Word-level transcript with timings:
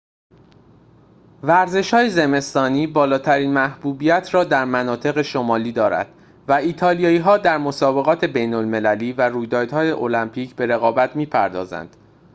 ورزش‌های 1.43 2.09
زمستانی 2.09 2.87
بالاترین 2.87 3.53
محبوبیت 3.53 4.29
را 4.33 4.43
در 4.43 4.65
مناطق 4.65 5.21
شمالی 5.21 5.71
دارد 5.71 6.07
و 6.47 6.53
ایتالیایی‌ها 6.53 7.37
در 7.37 7.57
مسابقات 7.57 8.25
بین‌المللی 8.25 9.13
و 9.13 9.21
رویدادهای 9.21 9.91
المپیک 9.91 10.55
به 10.55 10.65
رقابت 10.65 11.15
می‌پردازند 11.15 11.95